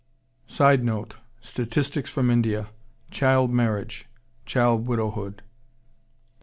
_"[Sidenote: 0.51 1.17
Statistics 1.41 2.09
from 2.09 2.31
India. 2.31 2.69
Child 3.11 3.51
marriage; 3.51 4.07
Child 4.47 4.87
widowhood. 4.87 5.43